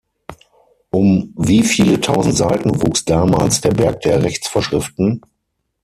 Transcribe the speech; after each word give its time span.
Um 0.89 1.31
wie 1.37 1.61
viele 1.61 2.01
Tausend 2.01 2.35
Seiten 2.35 2.81
wuchs 2.81 3.05
damals 3.05 3.61
der 3.61 3.69
Berg 3.69 4.01
der 4.01 4.23
Rechtsvorschriften? 4.23 5.21